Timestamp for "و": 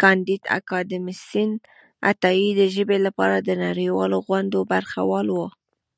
5.32-5.38